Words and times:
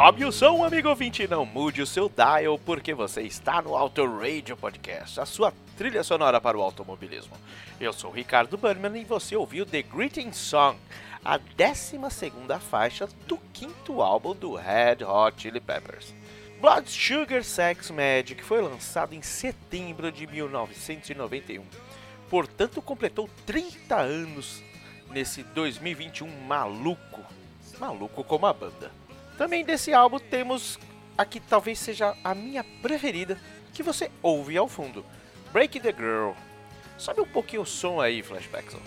Sobe 0.00 0.24
o 0.24 0.30
som, 0.30 0.62
amigo 0.62 0.88
ouvinte, 0.88 1.26
não 1.26 1.44
mude 1.44 1.82
o 1.82 1.86
seu 1.86 2.08
dial, 2.08 2.56
porque 2.56 2.94
você 2.94 3.22
está 3.22 3.60
no 3.60 3.74
Auto 3.74 4.06
Radio 4.06 4.56
Podcast, 4.56 5.18
a 5.18 5.26
sua 5.26 5.52
trilha 5.76 6.04
sonora 6.04 6.40
para 6.40 6.56
o 6.56 6.62
automobilismo. 6.62 7.36
Eu 7.80 7.92
sou 7.92 8.12
Ricardo 8.12 8.56
Burman 8.56 9.02
e 9.02 9.04
você 9.04 9.34
ouviu 9.34 9.66
The 9.66 9.82
Greeting 9.82 10.30
Song, 10.32 10.78
a 11.24 11.36
12 11.36 11.98
faixa 12.60 13.08
do 13.26 13.38
quinto 13.52 14.00
álbum 14.00 14.36
do 14.36 14.54
Red 14.54 15.04
Hot 15.04 15.42
Chili 15.42 15.58
Peppers. 15.58 16.14
Blood 16.60 16.88
Sugar 16.88 17.42
Sex 17.42 17.90
Magic 17.90 18.40
foi 18.44 18.62
lançado 18.62 19.14
em 19.14 19.20
setembro 19.20 20.12
de 20.12 20.28
1991, 20.28 21.64
portanto 22.30 22.80
completou 22.80 23.28
30 23.44 23.96
anos 23.96 24.62
nesse 25.10 25.42
2021 25.42 26.30
maluco, 26.46 27.24
maluco 27.80 28.22
como 28.22 28.46
a 28.46 28.52
banda. 28.52 29.07
Também 29.38 29.64
desse 29.64 29.94
álbum 29.94 30.18
temos 30.18 30.80
a 31.16 31.24
que 31.24 31.38
talvez 31.38 31.78
seja 31.78 32.12
a 32.24 32.34
minha 32.34 32.64
preferida, 32.82 33.40
que 33.72 33.84
você 33.84 34.10
ouve 34.20 34.58
ao 34.58 34.66
fundo, 34.66 35.06
Break 35.52 35.78
the 35.78 35.92
Girl. 35.92 36.32
Sobe 36.98 37.20
um 37.20 37.26
pouquinho 37.26 37.62
o 37.62 37.66
som 37.66 38.00
aí, 38.00 38.20
Flashbackson. 38.20 38.80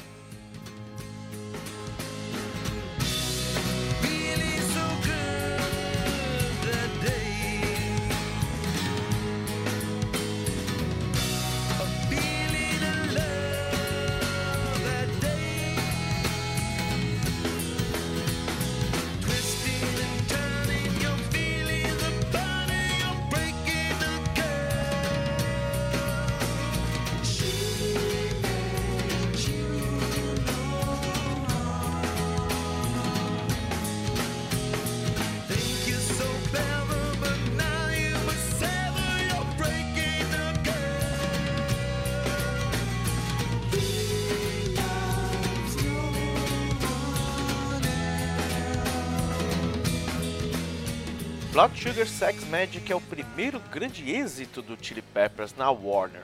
Sugar 52.01 52.07
Sex 52.07 52.44
Magic 52.45 52.92
é 52.92 52.95
o 52.95 53.01
primeiro 53.01 53.59
grande 53.59 54.09
êxito 54.09 54.62
do 54.62 54.75
Chili 54.81 55.03
Peppers 55.03 55.53
na 55.56 55.69
Warner 55.69 56.24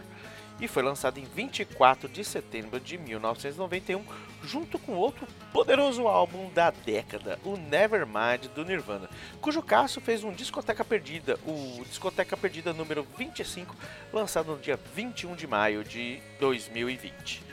e 0.59 0.67
foi 0.67 0.81
lançado 0.81 1.19
em 1.19 1.23
24 1.23 2.09
de 2.09 2.23
setembro 2.23 2.79
de 2.79 2.97
1991, 2.97 4.03
junto 4.41 4.79
com 4.79 4.93
outro 4.93 5.27
poderoso 5.53 6.07
álbum 6.07 6.49
da 6.51 6.71
década, 6.71 7.37
o 7.43 7.57
Nevermind 7.57 8.47
do 8.55 8.65
Nirvana, 8.65 9.07
cujo 9.39 9.61
caso 9.61 10.01
fez 10.01 10.23
um 10.23 10.31
Discoteca 10.31 10.83
Perdida, 10.83 11.37
o 11.45 11.83
Discoteca 11.85 12.35
Perdida 12.35 12.73
número 12.73 13.05
25, 13.15 13.75
lançado 14.11 14.53
no 14.53 14.57
dia 14.57 14.79
21 14.95 15.35
de 15.35 15.45
maio 15.45 15.83
de 15.83 16.19
2020. 16.39 17.43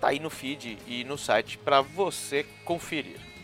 Tá 0.00 0.08
aí 0.08 0.20
no 0.20 0.30
feed 0.30 0.78
e 0.86 1.02
no 1.02 1.18
site 1.18 1.58
para 1.58 1.80
você 1.80 2.44
conferir. 2.64 3.35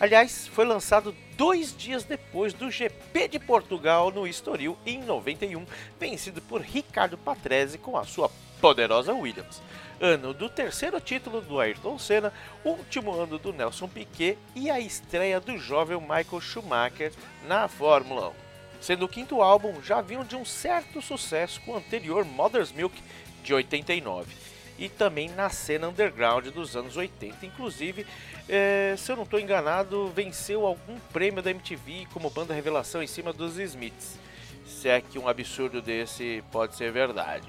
Aliás, 0.00 0.46
foi 0.46 0.64
lançado 0.64 1.14
dois 1.36 1.76
dias 1.76 2.04
depois 2.04 2.54
do 2.54 2.70
GP 2.70 3.28
de 3.28 3.38
Portugal 3.38 4.10
no 4.10 4.26
Estoril 4.26 4.74
em 4.86 4.98
91, 4.98 5.66
vencido 5.98 6.40
por 6.40 6.62
Ricardo 6.62 7.18
Patrese 7.18 7.76
com 7.76 7.98
a 7.98 8.04
sua 8.04 8.30
poderosa 8.62 9.12
Williams. 9.12 9.60
Ano 10.00 10.32
do 10.32 10.48
terceiro 10.48 10.98
título 11.02 11.42
do 11.42 11.60
Ayrton 11.60 11.98
Senna, 11.98 12.32
último 12.64 13.12
ano 13.12 13.38
do 13.38 13.52
Nelson 13.52 13.88
Piquet 13.88 14.38
e 14.56 14.70
a 14.70 14.80
estreia 14.80 15.38
do 15.38 15.58
jovem 15.58 16.00
Michael 16.00 16.40
Schumacher 16.40 17.12
na 17.46 17.68
Fórmula 17.68 18.30
1. 18.30 18.32
Sendo 18.80 19.04
o 19.04 19.08
quinto 19.08 19.42
álbum, 19.42 19.82
já 19.82 20.00
vinham 20.00 20.24
de 20.24 20.34
um 20.34 20.46
certo 20.46 21.02
sucesso 21.02 21.60
com 21.60 21.72
o 21.72 21.76
anterior 21.76 22.24
Mother's 22.24 22.72
Milk 22.72 22.96
de 23.44 23.52
89 23.52 24.49
e 24.80 24.88
também 24.88 25.28
na 25.28 25.50
cena 25.50 25.88
underground 25.88 26.46
dos 26.48 26.74
anos 26.74 26.96
80. 26.96 27.44
Inclusive, 27.44 28.06
é, 28.48 28.94
se 28.96 29.12
eu 29.12 29.16
não 29.16 29.24
estou 29.24 29.38
enganado, 29.38 30.08
venceu 30.08 30.66
algum 30.66 30.98
prêmio 31.12 31.42
da 31.42 31.50
MTV 31.50 32.08
como 32.12 32.30
banda 32.30 32.54
revelação 32.54 33.02
em 33.02 33.06
cima 33.06 33.30
dos 33.30 33.58
Smiths. 33.58 34.18
Se 34.66 34.88
é 34.88 35.02
que 35.02 35.18
um 35.18 35.28
absurdo 35.28 35.82
desse 35.82 36.42
pode 36.50 36.74
ser 36.74 36.90
verdade. 36.90 37.46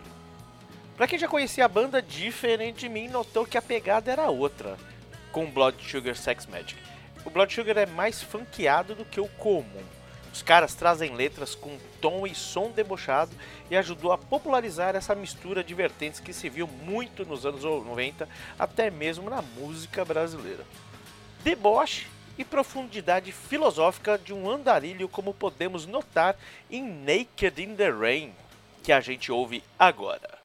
Para 0.98 1.08
quem 1.08 1.18
já 1.18 1.28
conhecia 1.28 1.64
a 1.64 1.70
banda, 1.70 2.02
diferente 2.02 2.82
de 2.82 2.90
mim, 2.90 3.08
notou 3.08 3.46
que 3.46 3.58
a 3.58 3.62
pegada 3.62 4.12
era 4.12 4.30
outra 4.30 4.78
com 5.32 5.50
Blood 5.50 5.78
Sugar 5.90 6.16
Sex 6.16 6.46
Magic. 6.46 6.80
O 7.24 7.30
Blood 7.30 7.54
Sugar 7.54 7.78
é 7.78 7.86
mais 7.86 8.22
funkeado 8.22 8.94
do 8.94 9.06
que 9.06 9.22
o 9.22 9.28
comum. 9.30 9.84
Os 10.34 10.42
caras 10.42 10.74
trazem 10.74 11.14
letras 11.16 11.56
com 11.56 11.78
tom 12.00 12.26
e 12.26 12.34
som 12.34 12.72
debochado 12.72 13.32
e 13.70 13.76
ajudou 13.76 14.12
a 14.12 14.18
popularizar 14.18 14.96
essa 14.96 15.14
mistura 15.14 15.64
de 15.64 15.74
vertentes 15.74 16.20
que 16.20 16.34
se 16.34 16.50
viu 16.50 16.68
muito 16.68 17.26
nos 17.26 17.46
anos 17.46 17.64
90, 17.64 18.28
até 18.58 18.90
mesmo 18.90 19.30
na 19.30 19.42
música 19.42 20.06
brasileira. 20.06 20.66
Deboche 21.44 22.08
e 22.38 22.46
profundidade 22.46 23.32
filosófica 23.32 24.18
de 24.18 24.34
um 24.34 24.50
andarilho 24.50 25.10
como 25.10 25.34
podemos 25.34 25.86
notar 25.86 26.36
em 26.70 26.82
Naked 26.82 27.62
in 27.62 27.76
the 27.76 27.90
Rain, 27.90 28.34
que 28.84 28.92
a 28.92 29.02
gente 29.02 29.32
ouve 29.32 29.64
agora. 29.78 30.41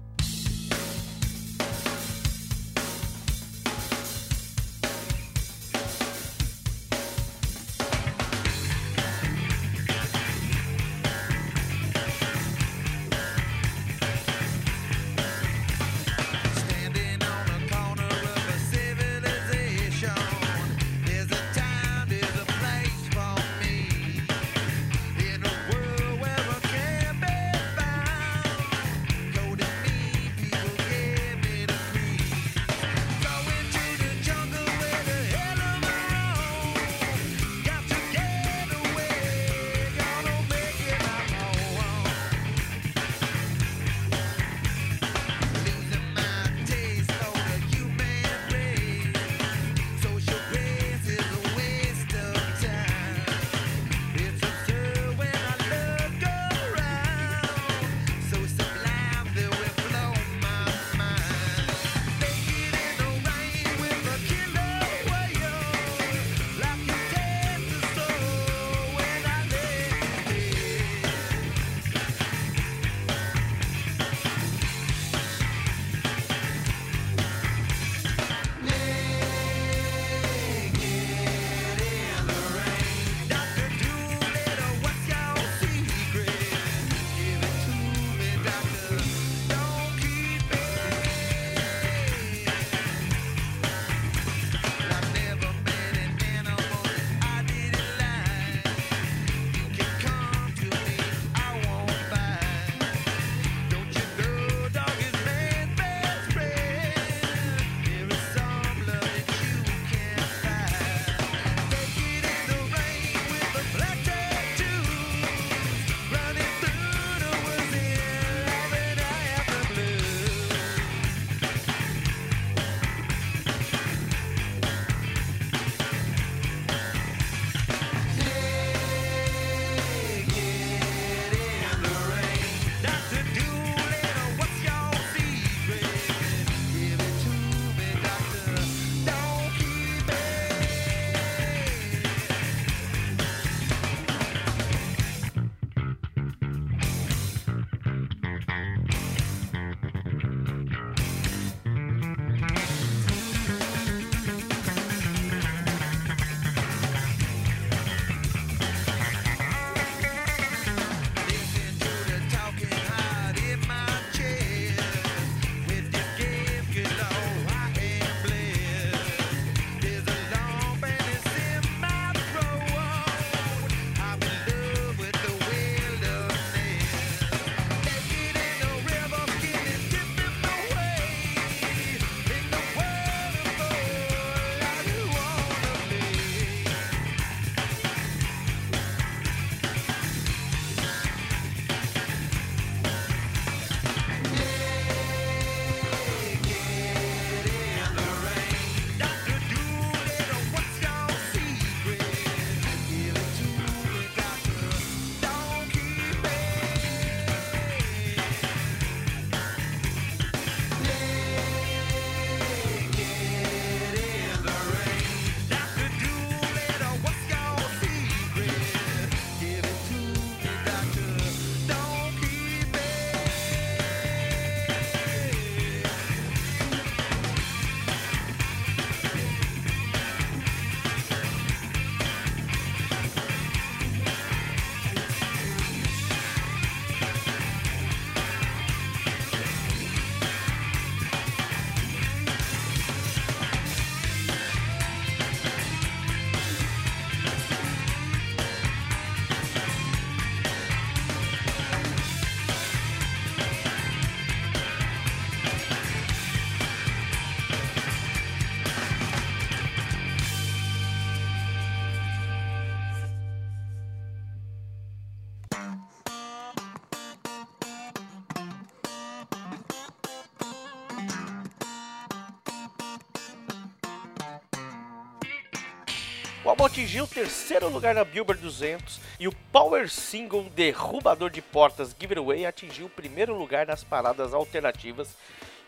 Álbum 276.56 276.64
atingiu 276.64 277.04
o 277.04 277.06
terceiro 277.06 277.68
lugar 277.68 277.94
na 277.94 278.02
Billboard 278.02 278.42
200 278.42 278.98
e 279.20 279.28
o 279.28 279.32
power 279.52 279.90
single 279.90 280.44
derrubador 280.44 281.28
de 281.28 281.42
portas 281.42 281.94
Giveaway 281.98 282.46
atingiu 282.46 282.86
o 282.86 282.90
primeiro 282.90 283.36
lugar 283.36 283.66
nas 283.66 283.84
paradas 283.84 284.32
alternativas 284.32 285.14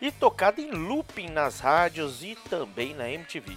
e 0.00 0.10
tocado 0.10 0.62
em 0.62 0.70
looping 0.70 1.28
nas 1.28 1.60
rádios 1.60 2.22
e 2.22 2.34
também 2.48 2.94
na 2.94 3.10
MTV. 3.10 3.54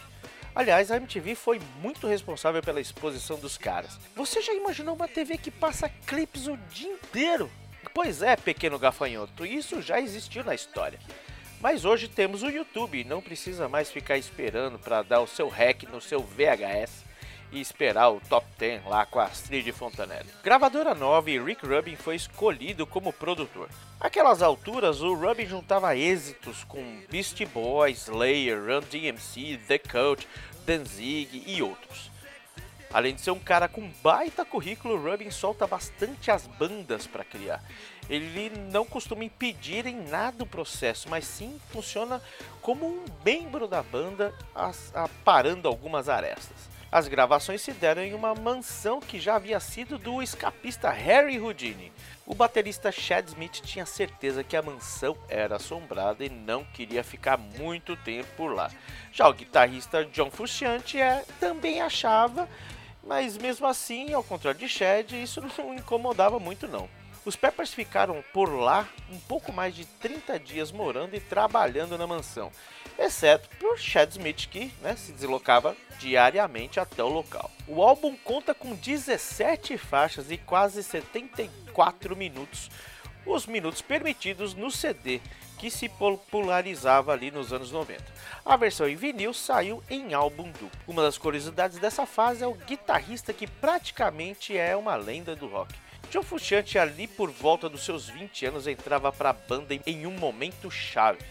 Aliás, 0.54 0.92
a 0.92 0.98
MTV 0.98 1.36
foi 1.36 1.62
muito 1.82 2.06
responsável 2.06 2.62
pela 2.62 2.82
exposição 2.82 3.40
dos 3.40 3.58
caras. 3.58 3.98
Você 4.14 4.42
já 4.42 4.54
imaginou 4.54 4.94
uma 4.94 5.08
TV 5.08 5.38
que 5.38 5.52
passa 5.52 5.88
clipes 6.06 6.48
o 6.48 6.58
dia 6.70 6.92
inteiro? 6.92 7.50
Pois 7.94 8.22
é, 8.22 8.36
pequeno 8.36 8.78
gafanhoto, 8.78 9.46
isso 9.46 9.82
já 9.82 10.02
existiu 10.02 10.44
na 10.44 10.54
história. 10.54 11.00
Mas 11.62 11.86
hoje 11.86 12.10
temos 12.10 12.44
o 12.44 12.50
YouTube 12.50 13.06
não 13.06 13.22
precisa 13.22 13.70
mais 13.70 13.90
ficar 13.90 14.18
esperando 14.18 14.78
para 14.78 15.02
dar 15.02 15.22
o 15.22 15.28
seu 15.28 15.48
hack 15.48 15.84
no 15.84 16.02
seu 16.02 16.20
VHS 16.20 17.11
e 17.52 17.60
esperar 17.60 18.10
o 18.10 18.22
top 18.22 18.48
10 18.58 18.86
lá 18.86 19.06
com 19.06 19.20
a 19.20 19.26
Astrid 19.26 19.70
Fontanelli. 19.72 20.30
Gravadora 20.44 20.96
nova 20.96 21.30
e 21.30 21.42
Rick 21.42 21.66
Rubin 21.66 21.96
foi 21.96 22.16
escolhido 22.16 22.88
como 22.88 23.12
produtor. 23.12 23.70
Aquelas 24.00 24.42
alturas, 24.42 25.02
o 25.02 25.14
Rubin 25.14 25.46
juntava 25.46 25.96
êxitos 25.96 26.64
com 26.64 27.02
Beastie 27.10 27.46
Boys, 27.46 28.08
Slayer, 28.08 28.60
Run 28.60 28.82
DMC, 28.90 29.60
The 29.68 29.78
Cult, 29.78 30.28
Danzig 30.66 31.44
e 31.46 31.62
outros. 31.62 32.10
Além 32.94 33.16
de 33.16 33.22
ser 33.22 33.32
um 33.32 33.40
cara 33.40 33.70
com 33.70 33.90
baita 34.04 34.44
currículo, 34.44 35.02
Rubin 35.02 35.32
solta 35.32 35.66
bastante 35.66 36.30
as 36.30 36.46
bandas 36.46 37.08
para 37.08 37.24
criar. 37.24 37.64
Ele 38.10 38.52
não 38.70 38.84
costuma 38.84 39.24
impedir 39.24 39.86
em 39.86 39.96
nada 39.96 40.44
o 40.44 40.48
processo, 40.48 41.08
mas 41.10 41.24
sim 41.24 41.58
funciona 41.70 42.22
como 42.62 42.86
um 42.86 43.06
membro 43.24 43.66
da 43.66 43.82
banda, 43.82 44.34
parando 45.24 45.70
algumas 45.70 46.10
arestas. 46.10 46.70
As 46.92 47.08
gravações 47.08 47.62
se 47.62 47.72
deram 47.72 48.02
em 48.02 48.14
uma 48.14 48.36
mansão 48.36 49.00
que 49.00 49.18
já 49.18 49.38
havia 49.38 49.62
sido 49.62 49.98
do 49.98 50.22
escapista 50.22 50.90
Harry 50.90 51.40
Houdini. 51.40 51.90
O 52.26 52.36
baterista 52.36 52.92
Chad 52.92 53.30
Smith 53.30 53.62
tinha 53.62 53.86
certeza 53.86 54.44
que 54.44 54.58
a 54.58 54.62
mansão 54.62 55.16
era 55.30 55.56
assombrada 55.56 56.26
e 56.26 56.30
não 56.30 56.66
queria 56.66 57.02
ficar 57.02 57.38
muito 57.38 57.96
tempo 57.96 58.46
lá. 58.46 58.70
Já 59.10 59.30
o 59.30 59.34
guitarrista 59.34 60.04
John 60.04 60.30
Frusciante 60.30 61.00
é, 61.00 61.24
também 61.40 61.80
achava, 61.82 62.50
mas 63.02 63.38
mesmo 63.38 63.68
assim, 63.68 64.12
ao 64.12 64.22
contrário 64.24 64.60
de 64.60 64.68
Chad, 64.68 65.14
isso 65.14 65.42
não 65.58 65.74
incomodava 65.74 66.40
muito 66.40 66.68
não. 66.68 66.90
Os 67.24 67.36
Peppers 67.36 67.72
ficaram 67.72 68.24
por 68.34 68.50
lá 68.50 68.90
um 69.12 69.20
pouco 69.20 69.54
mais 69.54 69.76
de 69.76 69.86
30 69.86 70.40
dias 70.40 70.72
morando 70.72 71.16
e 71.16 71.20
trabalhando 71.20 71.96
na 71.96 72.08
mansão, 72.08 72.52
exceto 72.98 73.48
por 73.58 73.78
Chad 73.78 74.10
Smith 74.10 74.48
que 74.50 74.74
né, 74.82 74.96
se 74.96 75.12
deslocava 75.12 75.78
diariamente 76.00 76.80
até 76.80 77.04
o 77.04 77.08
local. 77.08 77.52
O 77.68 77.84
álbum 77.84 78.18
conta 78.24 78.56
com 78.56 78.74
17 78.74 79.78
faixas 79.78 80.32
e 80.32 80.38
quase 80.38 80.82
74 80.82 82.16
minutos, 82.16 82.72
os 83.24 83.46
minutos 83.46 83.84
permitidos 83.84 84.56
no 84.56 84.72
CD 84.72 85.22
que 85.60 85.70
se 85.70 85.88
popularizava 85.88 87.14
ali 87.14 87.30
nos 87.30 87.54
anos 87.54 87.72
90. 87.72 88.04
A 88.44 88.58
versão 88.58 88.90
em 88.90 88.96
vinil 88.96 89.32
saiu 89.32 89.84
em 89.88 90.16
álbum 90.16 90.50
duplo. 90.50 90.72
Uma 90.88 91.04
das 91.04 91.20
curiosidades 91.20 91.78
dessa 91.78 92.08
fase 92.08 92.44
é 92.44 92.48
o 92.48 92.56
guitarrista 92.56 93.32
que 93.32 93.46
praticamente 93.46 94.58
é 94.58 94.76
uma 94.76 94.96
lenda 94.96 95.36
do 95.36 95.46
rock. 95.46 95.72
John 96.12 96.24
Frusciante, 96.24 96.78
ali 96.78 97.08
por 97.08 97.32
volta 97.32 97.70
dos 97.70 97.86
seus 97.86 98.10
20 98.10 98.46
anos, 98.46 98.68
entrava 98.68 99.14
para 99.14 99.30
a 99.30 99.34
banda 99.34 99.74
em 99.88 100.06
um 100.06 100.12
momento 100.12 100.70
chave. 100.70 101.24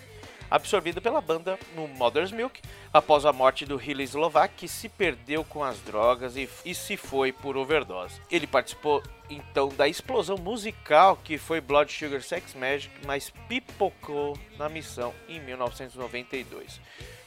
Absorvido 0.50 1.02
pela 1.02 1.20
banda 1.20 1.58
no 1.76 1.87
Mother's 1.87 2.32
Milk, 2.32 2.62
após 2.90 3.26
a 3.26 3.32
morte 3.32 3.66
do 3.66 3.78
Hilly 3.78 4.04
Slovak, 4.04 4.54
que 4.56 4.66
se 4.66 4.88
perdeu 4.88 5.44
com 5.44 5.62
as 5.62 5.78
drogas 5.80 6.34
e, 6.34 6.49
e 6.64 6.75
se 6.75 6.96
foi 6.96 7.30
por 7.30 7.58
overdose. 7.58 8.22
Ele 8.30 8.46
participou 8.46 9.02
então 9.28 9.68
da 9.68 9.87
explosão 9.87 10.38
musical 10.38 11.18
que 11.22 11.37
foi 11.37 11.60
Blood 11.60 11.92
Sugar 11.92 12.22
Sex 12.22 12.54
Magic, 12.54 12.90
mas 13.06 13.30
pipocou 13.46 14.34
na 14.56 14.70
missão 14.70 15.12
em 15.28 15.38
1992. 15.40 16.80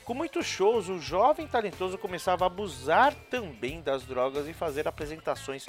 Com 0.03 0.13
muitos 0.13 0.45
shows, 0.45 0.89
o 0.89 0.99
jovem 0.99 1.47
talentoso 1.47 1.97
começava 1.97 2.43
a 2.43 2.47
abusar 2.47 3.13
também 3.29 3.79
das 3.79 4.03
drogas 4.03 4.49
e 4.49 4.53
fazer 4.53 4.85
apresentações 4.85 5.65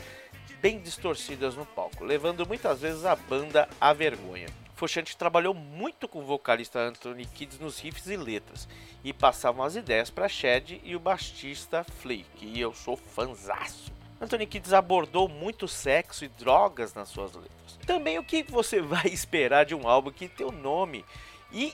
bem 0.61 0.81
distorcidas 0.81 1.55
no 1.55 1.67
palco, 1.67 2.05
levando 2.05 2.47
muitas 2.47 2.81
vezes 2.81 3.05
a 3.05 3.15
banda 3.15 3.69
à 3.81 3.93
vergonha. 3.93 4.49
Fochante 4.75 5.17
trabalhou 5.17 5.55
muito 5.55 6.09
com 6.09 6.19
o 6.19 6.27
vocalista 6.27 6.81
Anthony 6.81 7.27
Kidd 7.27 7.61
nos 7.61 7.79
riffs 7.79 8.07
e 8.07 8.17
letras, 8.17 8.69
e 9.05 9.13
passavam 9.13 9.65
as 9.65 9.77
ideias 9.77 10.11
para 10.11 10.29
Chad 10.29 10.73
e 10.83 10.97
o 10.97 11.01
baixista 11.01 11.85
Flea, 11.85 12.25
que 12.37 12.59
eu 12.59 12.75
sou 12.75 12.97
fanzaço. 12.97 13.93
Anthony 14.21 14.47
Kidd 14.47 14.75
abordou 14.75 15.29
muito 15.29 15.69
sexo 15.69 16.25
e 16.25 16.29
drogas 16.29 16.95
nas 16.95 17.09
suas 17.09 17.35
letras. 17.35 17.79
Também 17.87 18.19
o 18.19 18.25
que 18.25 18.43
você 18.43 18.81
vai 18.83 19.07
esperar 19.07 19.65
de 19.65 19.75
um 19.75 19.89
álbum 19.89 20.11
que 20.11 20.29
tem 20.29 20.47
o 20.47 20.53
nome 20.53 21.05
e 21.53 21.73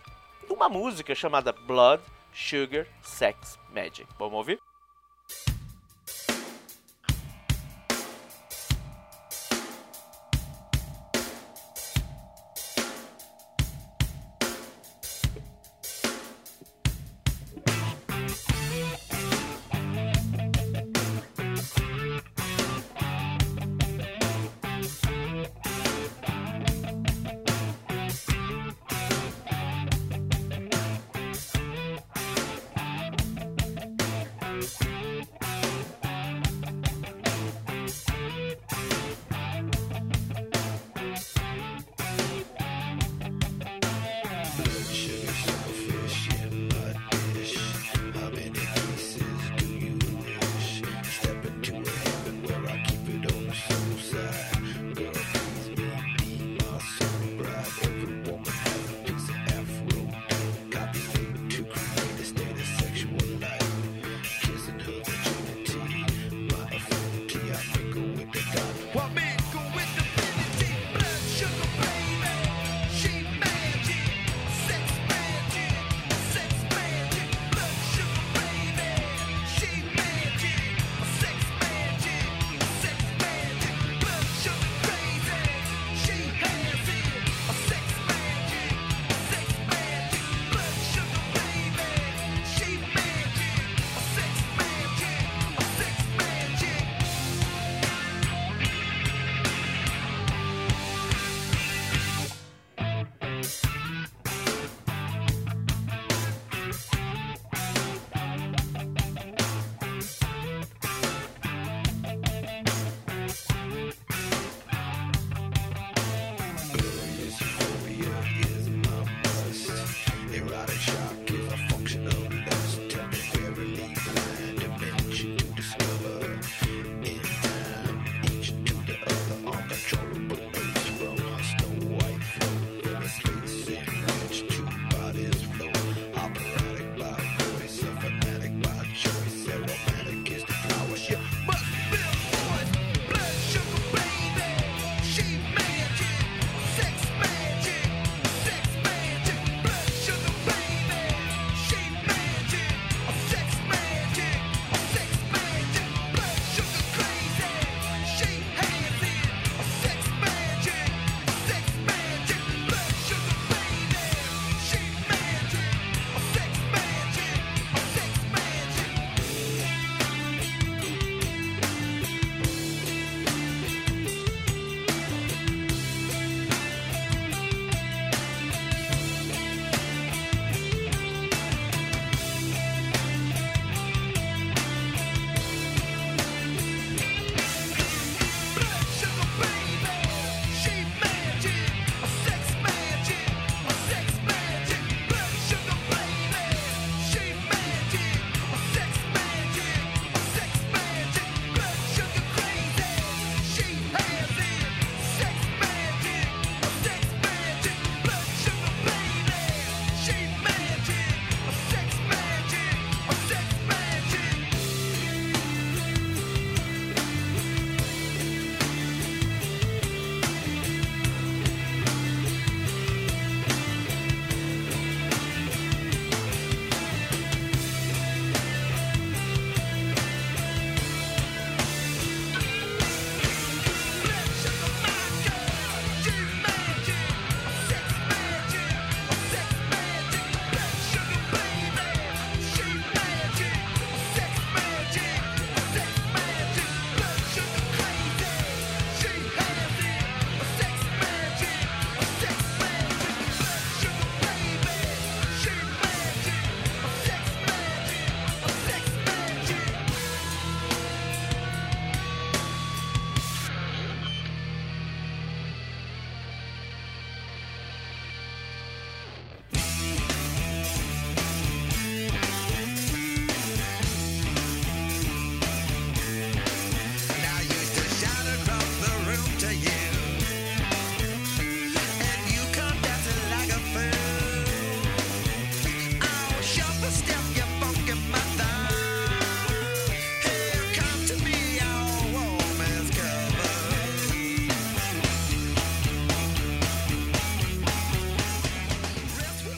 uma 0.48 0.68
música 0.68 1.14
chamada 1.14 1.52
Blood, 1.52 2.02
Sugar, 2.34 2.86
Sex, 3.02 3.58
Magic. 3.72 4.06
Vamos 4.18 4.34
ouvir? 4.34 4.60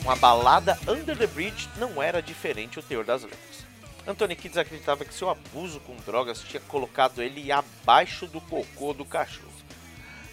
Uma 0.02 0.16
balada 0.16 0.76
Under 0.88 1.16
the 1.16 1.28
Bridge 1.28 1.68
não 1.76 2.02
era 2.02 2.20
diferente 2.20 2.76
o 2.76 2.82
teor 2.82 3.04
das 3.04 3.22
letras. 3.22 3.64
Anthony 4.04 4.34
Kids 4.34 4.58
acreditava 4.58 5.04
que 5.04 5.14
seu 5.14 5.30
abuso 5.30 5.78
com 5.78 5.94
drogas 5.98 6.40
tinha 6.40 6.60
colocado 6.62 7.22
ele 7.22 7.52
abaixo 7.52 8.26
do 8.26 8.40
cocô 8.40 8.92
do 8.92 9.04
cachorro. 9.04 9.52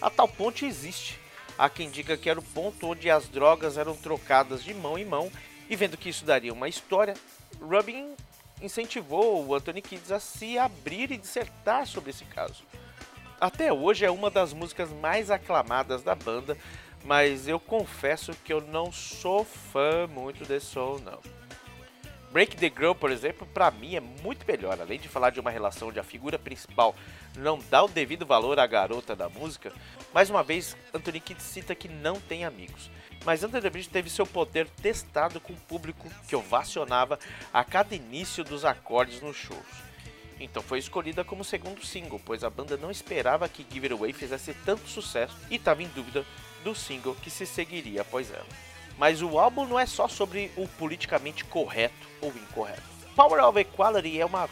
A 0.02 0.10
tal 0.10 0.26
ponto 0.26 0.64
existe. 0.64 1.20
Há 1.56 1.68
quem 1.68 1.88
diga 1.88 2.16
que 2.16 2.28
era 2.28 2.40
o 2.40 2.42
ponto 2.42 2.88
onde 2.88 3.08
as 3.08 3.28
drogas 3.28 3.78
eram 3.78 3.94
trocadas 3.94 4.64
de 4.64 4.74
mão 4.74 4.98
em 4.98 5.04
mão, 5.04 5.30
e 5.68 5.76
vendo 5.76 5.96
que 5.96 6.08
isso 6.08 6.24
daria 6.24 6.52
uma 6.52 6.68
história, 6.68 7.14
Rubin 7.60 8.16
incentivou 8.60 9.46
o 9.46 9.54
Anthony 9.54 9.82
Kids 9.82 10.10
a 10.10 10.18
se 10.18 10.58
abrir 10.58 11.12
e 11.12 11.16
dissertar 11.16 11.86
sobre 11.86 12.10
esse 12.10 12.24
caso. 12.24 12.64
Até 13.40 13.72
hoje 13.72 14.04
é 14.04 14.10
uma 14.10 14.30
das 14.30 14.52
músicas 14.52 14.90
mais 14.90 15.30
aclamadas 15.30 16.02
da 16.02 16.14
banda, 16.14 16.58
mas 17.04 17.48
eu 17.48 17.58
confesso 17.58 18.32
que 18.44 18.52
eu 18.52 18.60
não 18.60 18.92
sou 18.92 19.44
fã 19.44 20.06
muito 20.06 20.44
desse 20.44 20.66
som, 20.66 20.98
não. 21.04 21.18
Break 22.32 22.56
the 22.58 22.70
Girl, 22.70 22.92
por 22.92 23.10
exemplo, 23.10 23.44
para 23.52 23.72
mim 23.72 23.96
é 23.96 24.00
muito 24.00 24.46
melhor. 24.46 24.80
Além 24.80 25.00
de 25.00 25.08
falar 25.08 25.30
de 25.30 25.40
uma 25.40 25.50
relação 25.50 25.88
onde 25.88 25.98
a 25.98 26.04
figura 26.04 26.38
principal 26.38 26.94
não 27.36 27.58
dá 27.68 27.82
o 27.82 27.88
devido 27.88 28.24
valor 28.24 28.60
à 28.60 28.66
garota 28.66 29.16
da 29.16 29.28
música, 29.28 29.72
mais 30.14 30.30
uma 30.30 30.42
vez 30.42 30.76
Anthony 30.94 31.18
Kidd 31.18 31.42
cita 31.42 31.74
que 31.74 31.88
não 31.88 32.20
tem 32.20 32.44
amigos. 32.44 32.88
Mas 33.24 33.40
the 33.40 33.70
Bridge 33.70 33.88
teve 33.88 34.08
seu 34.08 34.24
poder 34.24 34.68
testado 34.80 35.40
com 35.40 35.52
o 35.52 35.60
público 35.60 36.08
que 36.28 36.36
ovacionava 36.36 37.18
a 37.52 37.64
cada 37.64 37.94
início 37.96 38.44
dos 38.44 38.64
acordes 38.64 39.20
nos 39.20 39.36
shows. 39.36 39.90
Então 40.38 40.62
foi 40.62 40.78
escolhida 40.78 41.22
como 41.22 41.44
segundo 41.44 41.84
single, 41.84 42.20
pois 42.24 42.42
a 42.42 42.48
banda 42.48 42.76
não 42.76 42.90
esperava 42.90 43.48
que 43.48 43.66
Give 43.70 43.88
It 43.88 43.92
Away 43.92 44.12
fizesse 44.12 44.54
tanto 44.64 44.88
sucesso 44.88 45.36
e 45.50 45.56
estava 45.56 45.82
em 45.82 45.88
dúvida 45.88 46.24
do 46.64 46.74
single 46.74 47.14
que 47.16 47.30
se 47.30 47.46
seguiria 47.46 48.02
após 48.02 48.30
ela. 48.30 48.46
Mas 48.98 49.22
o 49.22 49.38
álbum 49.38 49.66
não 49.66 49.78
é 49.78 49.86
só 49.86 50.06
sobre 50.06 50.50
o 50.56 50.68
politicamente 50.68 51.44
correto 51.44 52.08
ou 52.20 52.28
incorreto. 52.30 52.82
Power 53.16 53.42
of 53.44 53.58
Equality 53.58 54.20
é 54.20 54.26
uma 54.26 54.48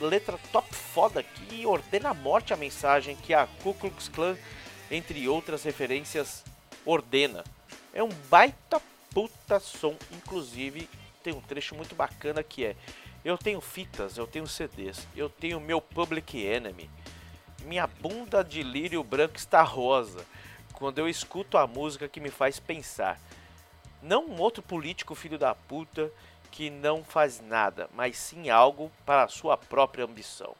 letra 0.00 0.38
top 0.50 0.74
foda 0.74 1.22
que 1.22 1.64
ordena 1.64 2.10
a 2.10 2.14
morte 2.14 2.52
a 2.52 2.56
mensagem 2.56 3.16
que 3.16 3.32
a 3.32 3.46
Ku 3.62 3.74
Klux 3.74 4.08
Klan, 4.08 4.36
entre 4.90 5.28
outras 5.28 5.62
referências, 5.62 6.44
ordena. 6.84 7.44
É 7.94 8.02
um 8.02 8.10
baita 8.28 8.80
puta 9.12 9.60
som, 9.60 9.94
inclusive 10.10 10.88
tem 11.22 11.32
um 11.32 11.40
trecho 11.40 11.74
muito 11.74 11.94
bacana 11.94 12.42
que 12.42 12.64
é 12.64 12.76
Eu 13.24 13.38
tenho 13.38 13.60
fitas, 13.60 14.16
eu 14.18 14.26
tenho 14.26 14.46
CDs, 14.46 15.06
eu 15.14 15.28
tenho 15.28 15.60
meu 15.60 15.80
Public 15.80 16.44
Enemy, 16.44 16.90
minha 17.64 17.86
bunda 17.86 18.42
de 18.42 18.62
lírio 18.62 19.04
branco 19.04 19.36
está 19.36 19.62
rosa, 19.62 20.24
quando 20.82 20.98
eu 20.98 21.08
escuto 21.08 21.56
a 21.56 21.64
música 21.64 22.08
que 22.08 22.18
me 22.18 22.28
faz 22.28 22.58
pensar. 22.58 23.16
Não 24.02 24.26
um 24.26 24.40
outro 24.40 24.60
político 24.64 25.14
filho 25.14 25.38
da 25.38 25.54
puta 25.54 26.10
que 26.50 26.70
não 26.70 27.04
faz 27.04 27.40
nada, 27.40 27.88
mas 27.94 28.16
sim 28.16 28.50
algo 28.50 28.90
para 29.06 29.22
a 29.22 29.28
sua 29.28 29.56
própria 29.56 30.04
ambição. 30.04 30.56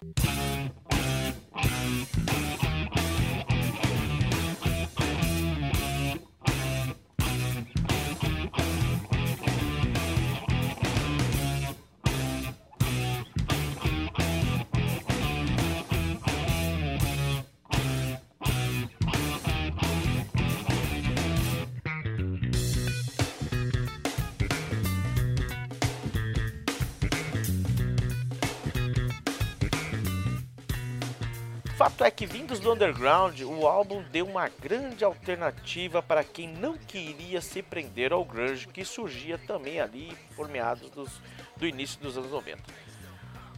Fato 32.03 32.09
é 32.09 32.11
que, 32.11 32.27
vindos 32.27 32.59
do 32.59 32.73
underground, 32.73 33.41
o 33.43 33.65
álbum 33.65 34.03
deu 34.11 34.27
uma 34.27 34.49
grande 34.49 35.05
alternativa 35.05 36.03
para 36.03 36.25
quem 36.25 36.49
não 36.49 36.77
queria 36.77 37.41
se 37.41 37.62
prender 37.62 38.12
ao 38.12 38.25
grunge 38.25 38.67
que 38.67 38.85
surgia 38.85 39.38
também 39.38 39.81
ali 39.81 40.12
por 40.35 40.49
meados 40.49 40.91
dos, 40.91 41.23
do 41.57 41.65
início 41.65 42.01
dos 42.01 42.19
anos 42.19 42.33
90. 42.33 42.61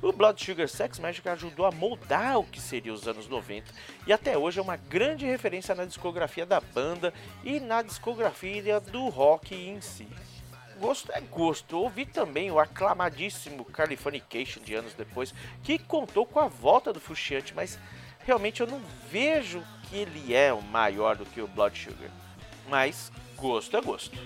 O 0.03 0.13
Blood 0.13 0.45
Sugar 0.45 0.69
Sex 0.69 0.99
Magic 0.99 1.27
ajudou 1.27 1.65
a 1.65 1.71
moldar 1.71 2.39
o 2.39 2.45
que 2.45 2.61
seria 2.61 2.93
os 2.93 3.09
anos 3.09 3.27
90 3.29 3.73
e 4.07 4.13
até 4.13 4.37
hoje 4.37 4.59
é 4.59 4.63
uma 4.63 4.77
grande 4.77 5.25
referência 5.25 5.75
na 5.75 5.87
discografia 5.87 6.45
da 6.45 6.61
banda 6.61 7.15
e 7.43 7.59
na 7.59 7.81
discografia 7.81 8.79
do 8.79 9.09
rock 9.09 9.55
em 9.55 9.81
si. 9.81 10.07
Gosto 10.79 11.11
é 11.13 11.21
gosto. 11.23 11.79
Ouvi 11.79 12.05
também 12.05 12.51
o 12.51 12.59
aclamadíssimo 12.59 13.65
Californication 13.65 14.63
de 14.63 14.75
anos 14.75 14.93
depois, 14.93 15.33
que 15.63 15.79
contou 15.79 16.27
com 16.27 16.41
a 16.41 16.49
volta 16.49 16.93
do 16.93 17.01
Frusciante, 17.01 17.55
mas 17.55 17.79
realmente 18.25 18.61
eu 18.61 18.67
não 18.67 18.81
vejo 19.11 19.63
que 19.89 19.97
ele 19.97 20.35
é 20.35 20.53
maior 20.71 21.17
do 21.17 21.25
que 21.27 21.41
o 21.41 21.47
Blood 21.47 21.79
Sugar. 21.79 22.11
Mas 22.69 23.13
gosto 23.37 23.77
é 23.77 23.81
gosto. 23.81 24.17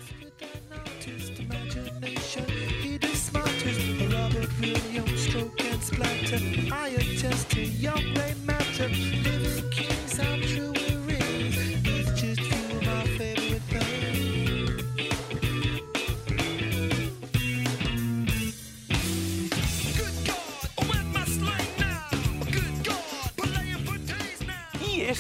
Good 10.19 10.78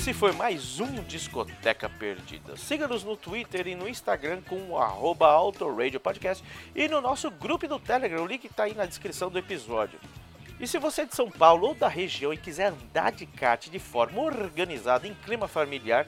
esse 0.08 0.18
foi 0.18 0.32
mais 0.32 0.80
um 0.80 1.02
Discoteca 1.02 1.86
Perdida. 1.86 2.56
Siga-nos 2.56 3.04
no 3.04 3.14
Twitter 3.14 3.66
e 3.66 3.74
no 3.74 3.86
Instagram 3.86 4.40
com 4.48 4.70
o 4.70 4.78
arroba 4.78 5.26
Autoradio 5.26 6.00
Podcast 6.00 6.42
e 6.74 6.88
no 6.88 7.02
nosso 7.02 7.30
grupo 7.30 7.68
do 7.68 7.78
Telegram, 7.78 8.22
o 8.22 8.26
link 8.26 8.46
está 8.46 8.62
aí 8.62 8.72
na 8.72 8.86
descrição 8.86 9.28
do 9.28 9.38
episódio. 9.38 10.00
E 10.58 10.66
se 10.66 10.78
você 10.78 11.02
é 11.02 11.04
de 11.04 11.14
São 11.14 11.30
Paulo 11.30 11.68
ou 11.68 11.74
da 11.74 11.88
região 11.88 12.32
e 12.32 12.38
quiser 12.38 12.72
andar 12.72 13.12
de 13.12 13.26
kart 13.26 13.68
de 13.68 13.78
forma 13.78 14.22
organizada 14.22 15.06
em 15.06 15.12
clima 15.12 15.46
familiar, 15.46 16.06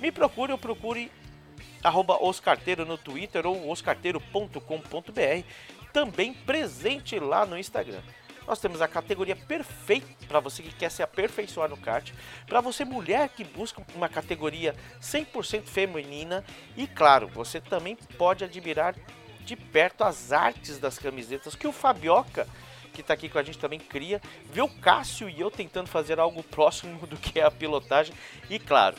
me 0.00 0.10
procure 0.10 0.52
ou 0.52 0.56
procure 0.56 1.12
arroba 1.84 2.16
oscarteiro 2.24 2.86
no 2.86 2.96
Twitter 2.96 3.46
ou 3.46 3.68
oscarteiro.com.br, 3.68 5.46
também 5.92 6.32
presente 6.32 7.18
lá 7.18 7.44
no 7.44 7.58
Instagram. 7.58 8.00
Nós 8.46 8.58
temos 8.58 8.82
a 8.82 8.88
categoria 8.88 9.36
perfeita 9.36 10.06
para 10.26 10.40
você 10.40 10.62
que 10.62 10.74
quer 10.74 10.90
se 10.90 11.02
aperfeiçoar 11.02 11.68
no 11.68 11.76
kart, 11.76 12.12
para 12.46 12.60
você 12.60 12.84
mulher 12.84 13.28
que 13.28 13.44
busca 13.44 13.82
uma 13.94 14.08
categoria 14.08 14.74
100% 15.00 15.64
feminina 15.64 16.44
e 16.76 16.86
claro, 16.86 17.28
você 17.28 17.60
também 17.60 17.96
pode 18.16 18.44
admirar 18.44 18.94
de 19.44 19.56
perto 19.56 20.04
as 20.04 20.32
artes 20.32 20.78
das 20.78 20.98
camisetas 20.98 21.54
que 21.54 21.66
o 21.66 21.72
Fabioca 21.72 22.46
que 22.92 23.00
está 23.00 23.14
aqui 23.14 23.28
com 23.28 23.38
a 23.38 23.42
gente 23.42 23.58
também 23.58 23.80
cria, 23.80 24.20
ver 24.52 24.60
o 24.60 24.68
Cássio 24.68 25.28
e 25.28 25.40
eu 25.40 25.50
tentando 25.50 25.88
fazer 25.88 26.20
algo 26.20 26.42
próximo 26.42 27.06
do 27.06 27.16
que 27.16 27.40
é 27.40 27.44
a 27.44 27.50
pilotagem 27.50 28.14
e 28.50 28.58
claro, 28.58 28.96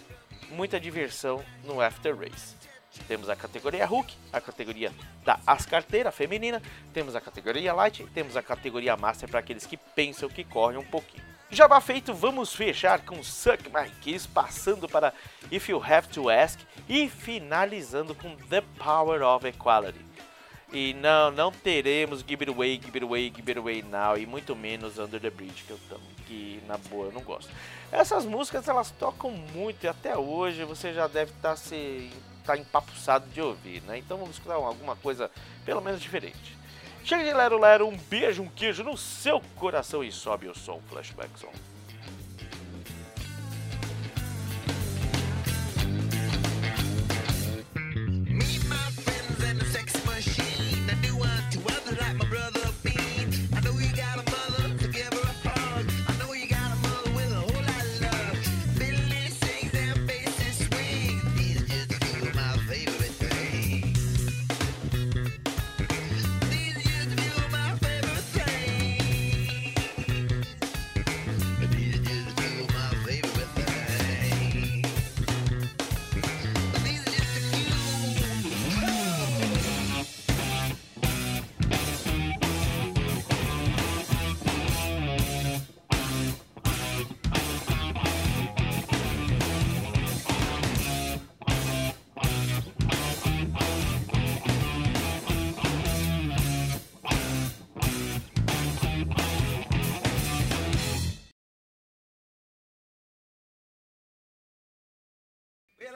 muita 0.50 0.80
diversão 0.80 1.44
no 1.64 1.80
After 1.80 2.18
Race. 2.18 2.63
Temos 3.08 3.30
a 3.30 3.36
categoria 3.36 3.86
Hulk, 3.86 4.14
a 4.32 4.40
categoria 4.40 4.92
da 5.26 5.40
As 5.46 5.66
Carteira 5.66 6.12
feminina, 6.12 6.62
temos 6.94 7.16
a 7.16 7.22
categoria 7.22 7.74
Light, 7.74 8.06
temos 8.14 8.38
a 8.38 8.42
categoria 8.42 8.96
Master 8.96 9.30
para 9.30 9.40
aqueles 9.40 9.66
que 9.66 9.78
pensam 9.78 10.30
que 10.30 10.44
correm 10.44 10.78
um 10.78 10.86
pouquinho. 10.86 11.24
Jabá 11.50 11.80
feito, 11.82 12.14
vamos 12.14 12.54
fechar 12.56 13.02
com 13.06 13.22
Suck 13.24 13.70
My 13.70 13.90
Kiss, 14.02 14.28
passando 14.28 14.88
para 14.90 15.14
If 15.52 15.70
You 15.70 15.84
Have 15.84 16.08
to 16.10 16.30
Ask 16.30 16.60
e 16.90 17.08
finalizando 17.10 18.16
com 18.16 18.36
The 18.36 18.62
Power 18.80 19.22
of 19.22 19.48
Equality. 19.48 20.00
E 20.72 20.96
não, 20.96 21.30
não 21.30 21.52
teremos 21.52 22.22
Give 22.28 22.44
It 22.46 22.50
Away, 22.50 22.82
Give 22.84 22.98
It 22.98 23.04
Away, 23.04 23.32
Give 23.36 23.52
It 23.52 23.60
Away 23.60 23.84
Now 23.84 24.18
e 24.18 24.26
muito 24.26 24.56
menos 24.56 24.98
Under 24.98 25.20
the 25.22 25.30
Bridge, 25.30 25.64
que 25.68 25.72
eu 25.72 25.80
tam- 25.88 26.00
que 26.26 26.60
na 26.68 26.78
boa 26.78 27.08
eu 27.08 27.12
não 27.12 27.22
gosto. 27.22 27.52
Essas 27.92 28.26
músicas 28.26 28.68
elas 28.68 28.90
tocam 28.90 29.30
muito 29.30 29.84
e 29.84 29.88
até 29.88 30.18
hoje 30.18 30.64
você 30.64 30.92
já 30.92 31.06
deve 31.06 31.32
estar 31.34 31.56
se 31.56 32.10
tá 32.44 32.58
empapuçado 32.58 33.28
de 33.30 33.42
ouvir, 33.42 33.82
né? 33.84 33.98
Então 33.98 34.18
vamos 34.18 34.36
escutar 34.36 34.56
alguma 34.56 34.96
coisa 34.96 35.32
pelo 35.66 35.82
menos 35.82 36.02
diferente. 36.02 36.58
Chega 37.04 37.24
de 37.24 37.34
Lero 37.34 37.60
Lero, 37.60 37.88
um 37.88 37.98
beijo, 37.98 38.42
um 38.42 38.48
queijo 38.48 38.84
no 38.84 38.98
seu 38.98 39.42
coração 39.56 40.04
e 40.04 40.12
sobe 40.12 40.48
o 40.48 40.56
som, 40.56 40.82
Flashback 40.90 41.38
Song. 41.38 41.73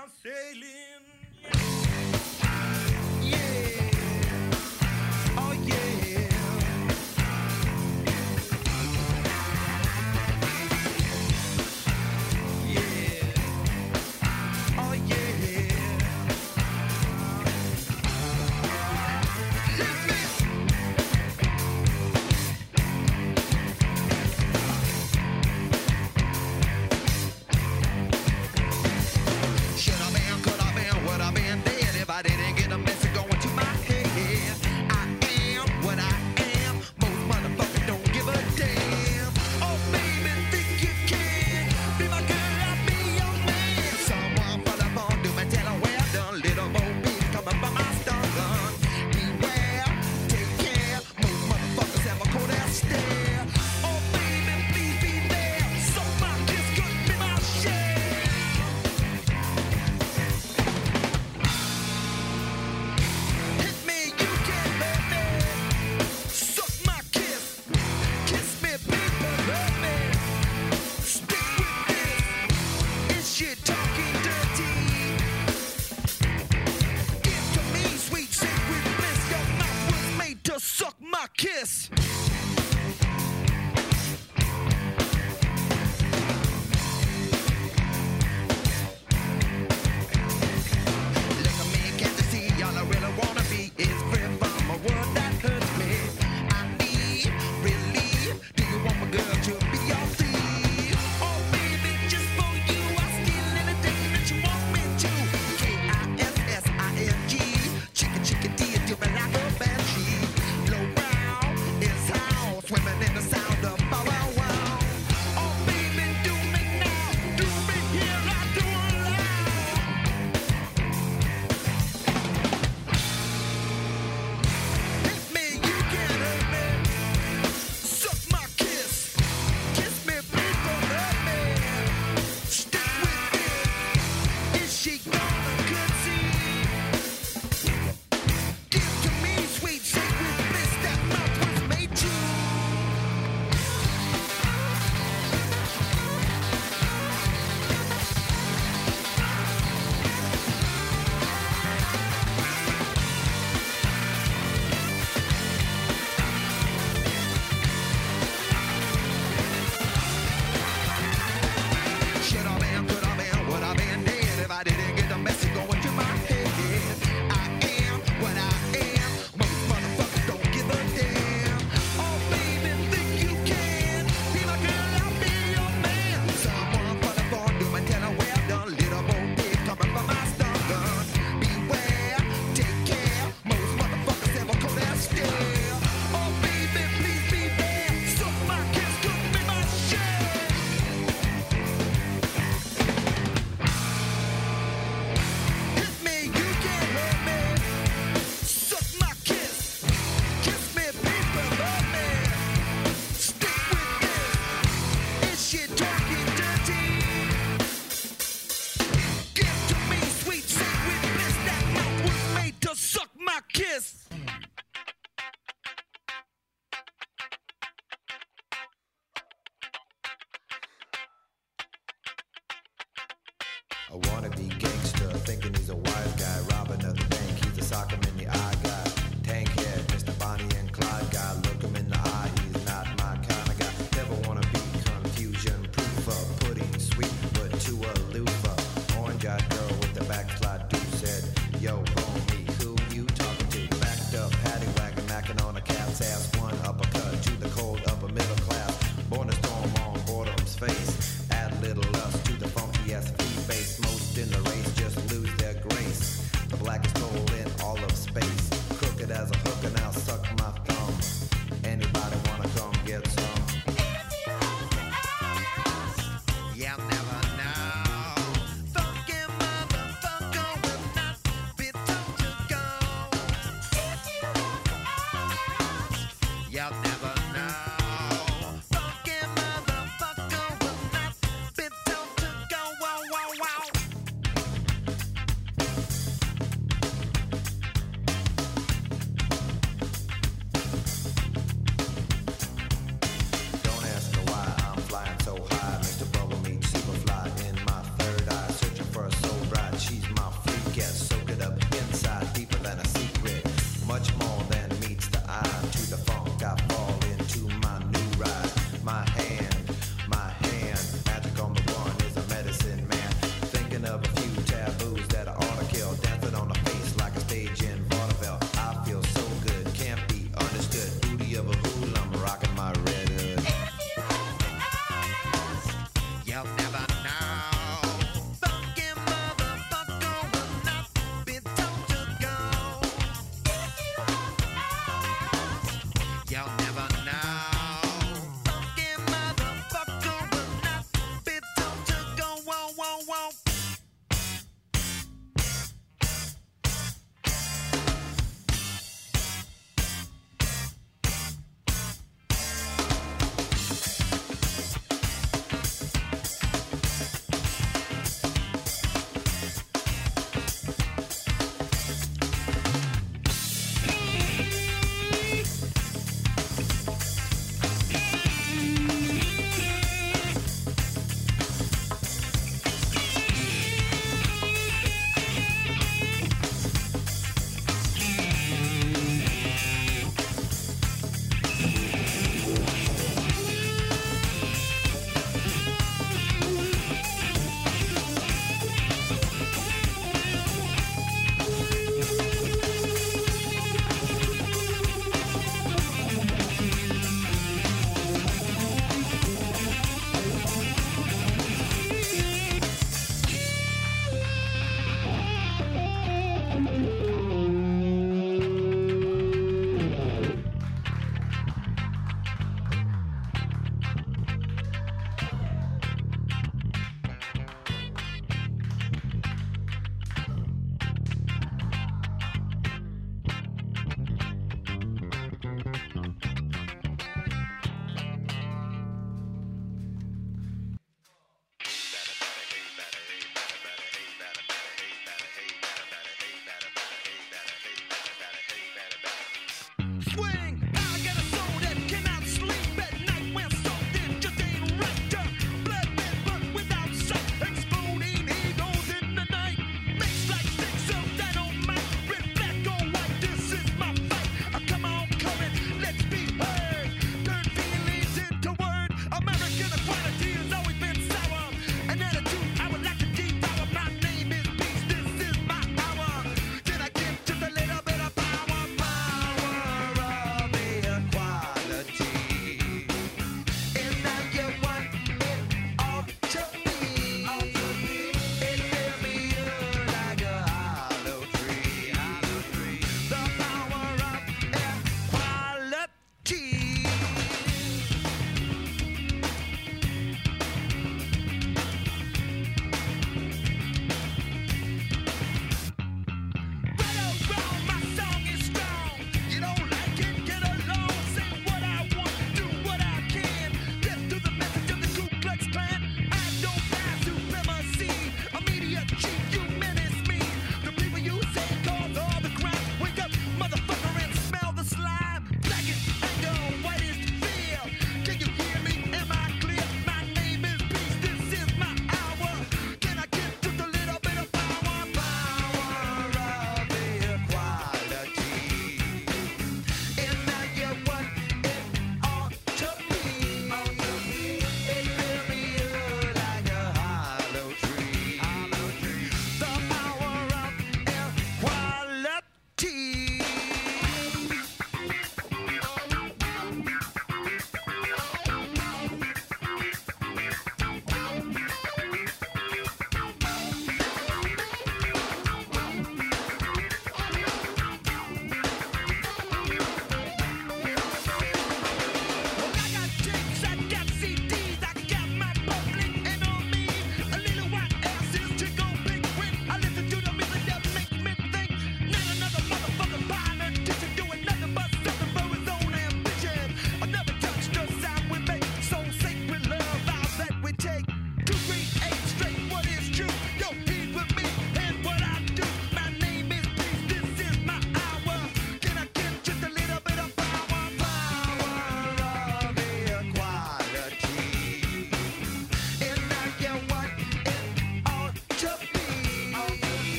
Down 0.00 0.08
sailing. 0.22 0.89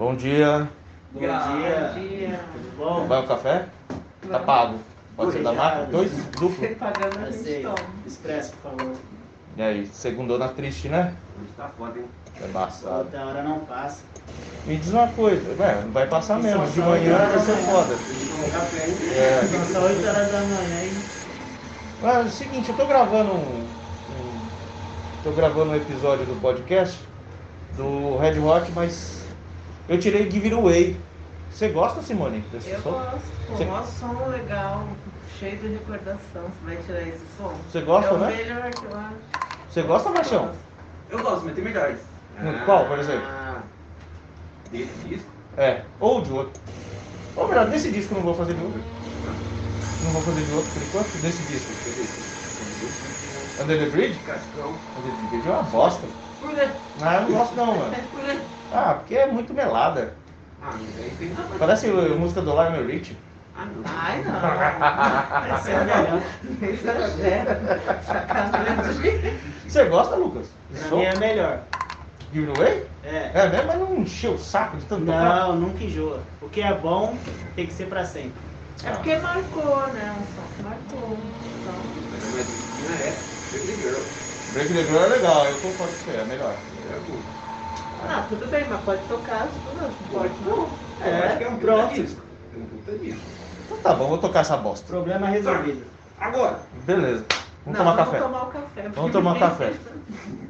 Bom 0.00 0.16
dia. 0.16 0.66
Bom 1.12 1.20
dia. 1.20 2.40
Tudo 2.54 2.76
bom? 2.78 3.06
Vai 3.06 3.20
o 3.20 3.26
café? 3.26 3.66
Tá 4.30 4.38
pago. 4.38 4.78
Pode 5.14 5.32
ser 5.32 5.42
da 5.42 5.52
marca? 5.52 5.84
Dois? 5.92 6.10
Duplo? 6.40 6.74
Pagando 6.76 7.18
a 7.18 7.62
toma. 7.74 7.88
Expresso, 8.06 8.54
por 8.62 8.70
favor. 8.78 8.96
E 9.58 9.62
aí, 9.62 9.86
segundona 9.88 10.48
triste, 10.48 10.88
né? 10.88 11.14
Hoje 11.38 11.52
tá 11.54 11.68
foda, 11.76 11.98
hein? 11.98 12.06
É 12.40 12.46
embaçado. 12.46 12.96
Outra 12.96 13.26
hora 13.26 13.42
não 13.42 13.58
passa. 13.58 14.00
Me 14.66 14.78
diz 14.78 14.90
uma 14.90 15.06
coisa, 15.08 15.62
é, 15.62 15.82
não 15.82 15.90
vai 15.90 16.06
passar 16.06 16.38
mesmo. 16.38 16.66
De 16.66 16.80
manhã 16.80 17.18
vai 17.18 17.38
ser 17.40 17.56
foda. 17.56 17.94
É. 19.18 19.46
São 19.48 19.64
só 19.66 19.86
8 19.86 20.08
horas 20.08 20.32
da 20.32 20.40
manhã, 20.40 20.82
hein? 20.82 20.92
Mas 22.00 22.16
é 22.16 22.20
o 22.20 22.30
seguinte, 22.30 22.70
eu 22.70 22.74
tô 22.74 22.86
gravando 22.86 23.32
um, 23.32 23.36
um- 23.36 24.48
tô 25.22 25.30
gravando 25.32 25.72
um 25.72 25.76
episódio 25.76 26.24
do 26.24 26.40
podcast 26.40 26.98
do 27.76 28.16
Red 28.16 28.38
Hot, 28.38 28.72
mas 28.74 29.19
eu 29.88 29.98
tirei 29.98 30.30
Give 30.30 30.44
It 30.46 30.54
Away. 30.54 30.96
Você 31.50 31.68
gosta, 31.68 32.02
Simone, 32.02 32.40
desse 32.40 32.70
Eu 32.70 32.80
som? 32.80 32.90
gosto, 32.92 33.20
pô, 33.46 33.54
Você- 33.54 33.64
mó 33.64 33.82
som 33.82 34.26
legal, 34.28 34.84
cheio 35.38 35.58
de 35.58 35.68
recordação. 35.68 36.42
Você 36.48 36.64
vai 36.64 36.76
tirar 36.76 37.02
esse 37.02 37.36
som? 37.36 37.52
Você 37.68 37.80
gosta, 37.80 38.10
é 38.10 38.12
o 38.12 38.18
né? 38.18 38.36
melhor 38.36 38.70
que 38.70 38.84
eu 38.86 38.96
acho. 38.96 39.50
Você 39.68 39.82
gosta, 39.82 40.10
Machão? 40.10 40.50
Eu 41.10 41.22
gosto, 41.22 41.44
mas 41.44 41.54
tem 41.54 41.64
melhores. 41.64 42.00
Qual, 42.64 42.86
por 42.86 42.98
exemplo? 42.98 43.26
Ah, 43.26 43.62
Desse 44.70 45.08
disco? 45.08 45.30
É, 45.56 45.82
ou 45.98 46.22
de 46.22 46.32
outro. 46.32 46.62
Ou 47.36 47.48
melhor, 47.48 47.68
desse 47.68 47.90
disco 47.90 48.14
eu 48.14 48.18
não 48.18 48.24
vou 48.24 48.34
fazer 48.34 48.54
de 48.54 48.62
outro. 48.62 48.82
Não 50.02 50.12
vou 50.12 50.22
fazer 50.22 50.44
de 50.46 50.52
outro 50.52 50.72
por 50.72 50.82
enquanto, 50.82 51.18
desse 51.18 51.42
disco. 51.42 51.72
Under 53.58 53.78
the 53.78 53.90
Bridge? 53.90 54.18
Cascão. 54.20 54.78
Under 54.96 55.12
the 55.12 55.26
Bridge 55.28 55.46
é 55.48 55.50
uma 55.50 55.62
bosta. 55.62 56.06
Por 56.40 56.54
quê? 56.54 56.68
Ah, 57.00 57.16
eu 57.16 57.22
não 57.22 57.32
gosto 57.32 57.54
não, 57.54 57.76
mano. 57.76 57.94
Por 58.10 58.20
quê? 58.20 58.40
Ah, 58.70 58.94
porque 58.94 59.14
é 59.14 59.26
muito 59.26 59.52
melada. 59.52 60.14
Ah, 60.62 60.74
mas 60.80 60.98
aí 60.98 61.10
tem. 61.10 61.34
Parece 61.58 61.88
a 61.88 61.92
música 62.16 62.40
do 62.40 62.50
Lionel 62.52 62.86
Rich. 62.86 63.16
Ah, 63.56 63.66
não. 63.66 63.82
Ai, 63.84 64.22
não. 64.24 65.54
Essa 65.54 65.70
é 65.70 65.76
a 65.76 65.84
melhor. 65.84 66.22
Você 69.66 69.84
gosta, 69.84 70.16
Lucas? 70.16 70.50
Mim 70.90 71.02
é 71.02 71.10
a 71.10 71.16
melhor. 71.16 71.60
Give 72.32 72.48
It 72.48 72.60
Away? 72.60 72.86
É. 73.02 73.30
É 73.34 73.48
mesmo, 73.48 73.66
mas 73.66 73.78
não 73.80 73.96
encheu 73.98 74.34
o 74.34 74.38
saco 74.38 74.76
de 74.76 74.84
tanto 74.84 75.06
tocar. 75.06 75.24
Não, 75.24 75.56
nunca 75.56 75.82
enjoa. 75.82 76.20
O 76.40 76.48
que 76.48 76.60
é 76.60 76.72
bom 76.74 77.16
tem 77.56 77.66
que 77.66 77.72
ser 77.72 77.86
pra 77.86 78.04
sempre. 78.04 78.40
É 78.84 78.90
porque 78.92 79.16
marcou, 79.16 79.86
né? 79.88 80.14
Um 80.16 80.62
marcou. 80.62 81.18
Então, 81.44 82.00
É. 84.50 84.52
Break 84.52 84.68
the 84.68 84.82
Girl 84.84 84.98
é 84.98 85.08
legal, 85.08 85.46
eu 85.46 85.60
concordo 85.60 85.92
com 85.92 86.04
você, 86.04 86.10
é 86.10 86.24
melhor. 86.24 86.54
É 86.90 87.00
bom. 87.00 87.18
ah, 88.08 88.26
tudo 88.28 88.46
bem, 88.48 88.64
mas 88.68 88.80
pode 88.82 89.02
tocar. 89.02 89.46
Não 89.46 89.92
pode 90.10 90.34
não. 90.42 90.78
Eu 91.00 91.24
acho 91.24 91.38
que 91.38 91.44
é 91.44 91.48
um 91.48 91.56
pronto. 91.58 91.94
disco. 91.94 92.22
É 92.52 92.58
um 92.58 92.64
puta 92.66 92.98
disco. 92.98 93.20
Então 93.64 93.78
tá 93.78 93.94
bom, 93.94 94.08
vou 94.08 94.18
tocar 94.18 94.40
essa 94.40 94.56
bosta. 94.56 94.86
Problema 94.86 95.28
resolvido. 95.28 95.84
Agora, 96.18 96.60
Beleza. 96.84 97.24
Vamos 97.64 97.78
não, 97.78 97.84
tomar 97.84 97.96
vamos 97.96 98.10
café. 98.10 98.20
tomar 98.20 98.42
o 98.42 98.46
café. 98.46 98.88
Vamos 98.88 99.12
tomar 99.12 99.38
café. 99.38 99.72